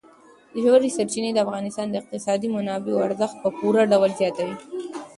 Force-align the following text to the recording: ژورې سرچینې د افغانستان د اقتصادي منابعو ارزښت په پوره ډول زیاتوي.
ژورې 0.63 0.89
سرچینې 0.97 1.31
د 1.33 1.37
افغانستان 1.45 1.87
د 1.89 1.95
اقتصادي 2.01 2.47
منابعو 2.55 3.03
ارزښت 3.07 3.35
په 3.43 3.49
پوره 3.57 3.81
ډول 3.91 4.11
زیاتوي. 4.19 4.55